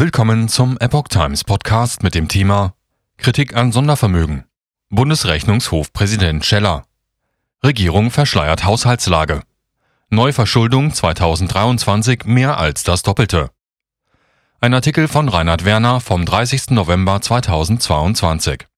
[0.00, 2.74] Willkommen zum Epoch Times Podcast mit dem Thema
[3.16, 4.44] Kritik an Sondervermögen.
[4.90, 6.84] Bundesrechnungshofpräsident Scheller.
[7.64, 9.42] Regierung verschleiert Haushaltslage.
[10.08, 13.50] Neuverschuldung 2023 mehr als das Doppelte.
[14.60, 16.70] Ein Artikel von Reinhard Werner vom 30.
[16.70, 18.68] November 2022.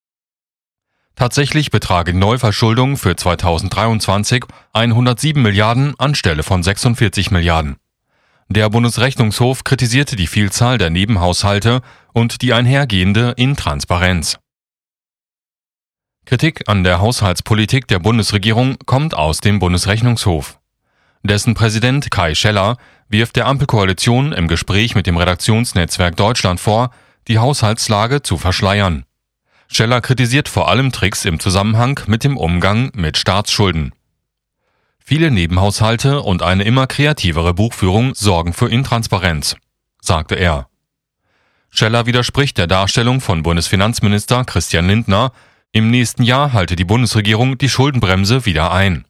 [1.16, 7.76] Tatsächlich betragen Neuverschuldung für 2023 107 Milliarden anstelle von 46 Milliarden.
[8.52, 14.40] Der Bundesrechnungshof kritisierte die Vielzahl der Nebenhaushalte und die einhergehende Intransparenz.
[16.26, 20.58] Kritik an der Haushaltspolitik der Bundesregierung kommt aus dem Bundesrechnungshof.
[21.22, 22.76] Dessen Präsident Kai Scheller
[23.08, 26.90] wirft der Ampelkoalition im Gespräch mit dem Redaktionsnetzwerk Deutschland vor,
[27.28, 29.04] die Haushaltslage zu verschleiern.
[29.68, 33.92] Scheller kritisiert vor allem Tricks im Zusammenhang mit dem Umgang mit Staatsschulden.
[35.04, 39.56] Viele Nebenhaushalte und eine immer kreativere Buchführung sorgen für Intransparenz,
[40.00, 40.68] sagte er.
[41.70, 45.32] Scheller widerspricht der Darstellung von Bundesfinanzminister Christian Lindner,
[45.72, 49.04] im nächsten Jahr halte die Bundesregierung die Schuldenbremse wieder ein.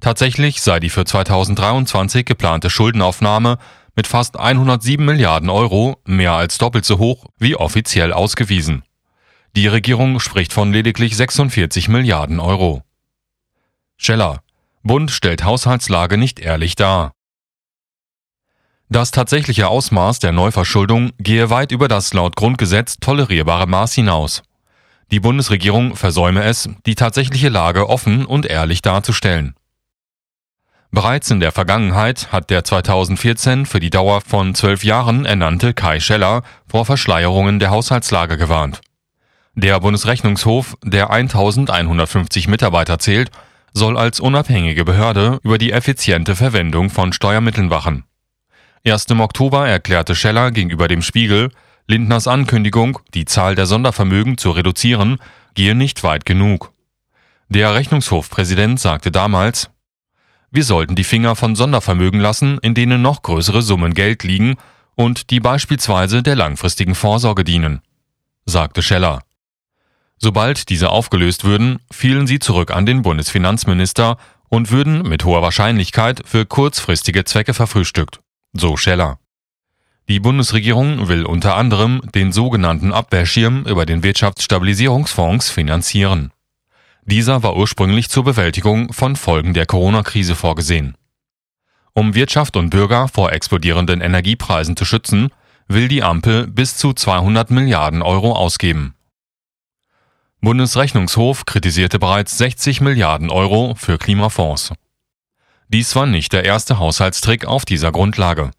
[0.00, 3.58] Tatsächlich sei die für 2023 geplante Schuldenaufnahme
[3.96, 8.82] mit fast 107 Milliarden Euro mehr als doppelt so hoch wie offiziell ausgewiesen.
[9.56, 12.82] Die Regierung spricht von lediglich 46 Milliarden Euro.
[13.96, 14.43] Scheller
[14.86, 17.12] Bund stellt Haushaltslage nicht ehrlich dar.
[18.90, 24.42] Das tatsächliche Ausmaß der Neuverschuldung gehe weit über das laut Grundgesetz tolerierbare Maß hinaus.
[25.10, 29.54] Die Bundesregierung versäume es, die tatsächliche Lage offen und ehrlich darzustellen.
[30.90, 35.98] Bereits in der Vergangenheit hat der 2014 für die Dauer von zwölf Jahren ernannte Kai
[35.98, 38.82] Scheller vor Verschleierungen der Haushaltslage gewarnt.
[39.54, 43.30] Der Bundesrechnungshof, der 1150 Mitarbeiter zählt,
[43.74, 48.04] soll als unabhängige Behörde über die effiziente Verwendung von Steuermitteln wachen.
[48.84, 51.50] Erst im Oktober erklärte Scheller gegenüber dem Spiegel,
[51.86, 55.18] Lindners Ankündigung, die Zahl der Sondervermögen zu reduzieren,
[55.54, 56.72] gehe nicht weit genug.
[57.48, 59.70] Der Rechnungshofpräsident sagte damals,
[60.50, 64.54] wir sollten die Finger von Sondervermögen lassen, in denen noch größere Summen Geld liegen
[64.94, 67.82] und die beispielsweise der langfristigen Vorsorge dienen,
[68.46, 69.22] sagte Scheller.
[70.24, 74.16] Sobald diese aufgelöst würden, fielen sie zurück an den Bundesfinanzminister
[74.48, 78.20] und würden mit hoher Wahrscheinlichkeit für kurzfristige Zwecke verfrühstückt,
[78.54, 79.18] so Scheller.
[80.08, 86.32] Die Bundesregierung will unter anderem den sogenannten Abwehrschirm über den Wirtschaftsstabilisierungsfonds finanzieren.
[87.04, 90.96] Dieser war ursprünglich zur Bewältigung von Folgen der Corona-Krise vorgesehen.
[91.92, 95.28] Um Wirtschaft und Bürger vor explodierenden Energiepreisen zu schützen,
[95.68, 98.94] will die Ampel bis zu 200 Milliarden Euro ausgeben.
[100.44, 104.74] Bundesrechnungshof kritisierte bereits 60 Milliarden Euro für Klimafonds.
[105.68, 108.50] Dies war nicht der erste Haushaltstrick auf dieser Grundlage.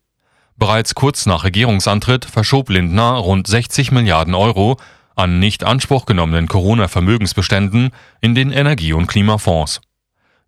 [0.57, 4.77] Bereits kurz nach Regierungsantritt verschob Lindner rund 60 Milliarden Euro
[5.15, 9.79] an nicht Anspruch genommenen Corona-Vermögensbeständen in den Energie- und Klimafonds.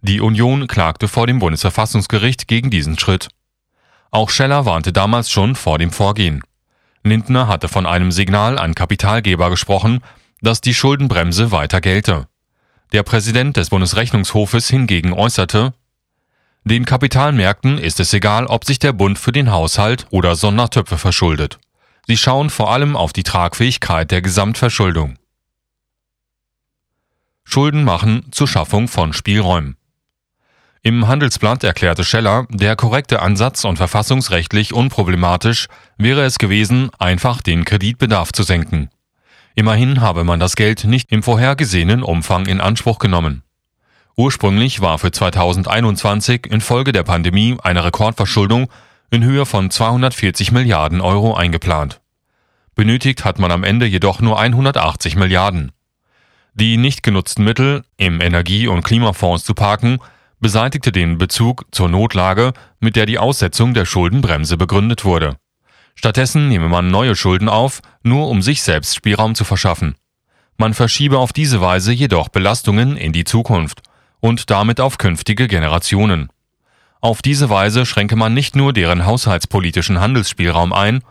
[0.02, 3.30] Die Union klagte vor dem Bundesverfassungsgericht gegen diesen Schritt.
[4.10, 6.42] Auch Scheller warnte damals schon vor dem Vorgehen.
[7.04, 10.02] Lindner hatte von einem Signal an Kapitalgeber gesprochen,
[10.42, 12.28] dass die Schuldenbremse weiter gelte.
[12.94, 15.74] Der Präsident des Bundesrechnungshofes hingegen äußerte,
[16.64, 21.60] den Kapitalmärkten ist es egal, ob sich der Bund für den Haushalt oder Sondertöpfe verschuldet.
[22.08, 25.18] Sie schauen vor allem auf die Tragfähigkeit der Gesamtverschuldung.
[27.46, 29.78] Schulden machen zur Schaffung von Spielräumen.
[30.84, 37.64] Im Handelsblatt erklärte Scheller, der korrekte Ansatz und verfassungsrechtlich unproblematisch wäre es gewesen, einfach den
[37.64, 38.90] Kreditbedarf zu senken.
[39.58, 43.42] Immerhin habe man das Geld nicht im vorhergesehenen Umfang in Anspruch genommen.
[44.16, 48.68] Ursprünglich war für 2021 infolge der Pandemie eine Rekordverschuldung
[49.10, 52.02] in Höhe von 240 Milliarden Euro eingeplant.
[52.76, 55.72] Benötigt hat man am Ende jedoch nur 180 Milliarden.
[56.54, 59.98] Die nicht genutzten Mittel im Energie- und Klimafonds zu parken,
[60.40, 65.38] beseitigte den Bezug zur Notlage, mit der die Aussetzung der Schuldenbremse begründet wurde.
[65.98, 69.96] Stattdessen nehme man neue Schulden auf, nur um sich selbst Spielraum zu verschaffen.
[70.56, 73.82] Man verschiebe auf diese Weise jedoch Belastungen in die Zukunft
[74.20, 76.30] und damit auf künftige Generationen.
[77.02, 81.02] Auf diese Weise schränke man nicht nur deren haushaltspolitischen Handelsspielraum ein,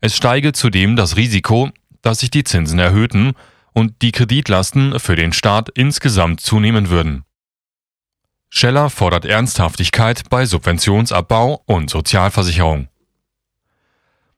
[0.00, 3.34] es steige zudem das Risiko, dass sich die Zinsen erhöhten
[3.72, 7.24] und die Kreditlasten für den Staat insgesamt zunehmen würden.
[8.50, 12.88] Scheller fordert Ernsthaftigkeit bei Subventionsabbau und Sozialversicherung.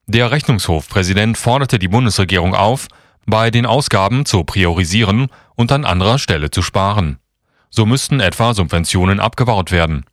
[0.06, 2.88] Der Rechnungshofpräsident forderte die Bundesregierung auf,
[3.26, 7.18] bei den Ausgaben zu priorisieren und an anderer Stelle zu sparen.
[7.70, 10.04] So müssten etwa Subventionen abgebaut werden.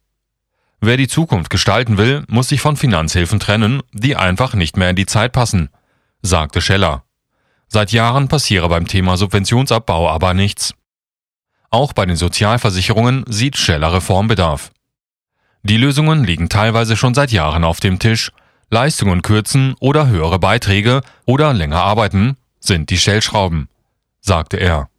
[0.79, 4.95] Wer die Zukunft gestalten will, muss sich von Finanzhilfen trennen, die einfach nicht mehr in
[4.95, 5.69] die Zeit passen,
[6.21, 7.03] sagte Scheller.
[7.67, 10.73] Seit Jahren passiere beim Thema Subventionsabbau aber nichts.
[11.69, 14.71] Auch bei den Sozialversicherungen sieht Scheller Reformbedarf.
[15.63, 18.31] Die Lösungen liegen teilweise schon seit Jahren auf dem Tisch.
[18.73, 23.67] Leistungen kürzen oder höhere Beiträge oder länger arbeiten sind die Stellschrauben,
[24.21, 24.89] sagte er.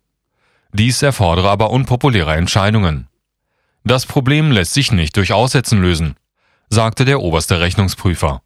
[0.75, 3.09] Dies erfordere aber unpopuläre Entscheidungen.
[3.83, 6.17] Das Problem lässt sich nicht durch Aussetzen lösen,
[6.69, 8.43] sagte der oberste Rechnungsprüfer.